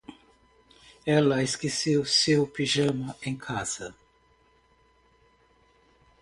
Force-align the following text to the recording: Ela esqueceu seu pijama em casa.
Ela 1.05 1.43
esqueceu 1.43 2.03
seu 2.03 2.47
pijama 2.47 3.15
em 3.21 3.37
casa. 3.37 3.93